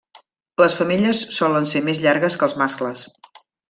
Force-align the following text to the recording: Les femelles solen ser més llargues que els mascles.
Les 0.61 0.77
femelles 0.79 1.21
solen 1.37 1.71
ser 1.75 1.85
més 1.91 2.05
llargues 2.09 2.41
que 2.43 2.51
els 2.53 2.61
mascles. 2.65 3.09